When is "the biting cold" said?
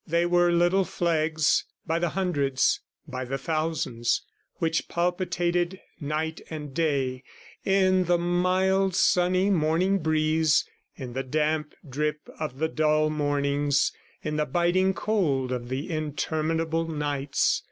14.37-15.51